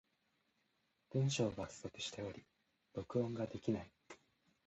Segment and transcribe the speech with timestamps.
[1.11, 2.43] 文章が不足しており、
[2.95, 3.91] 録音ができない。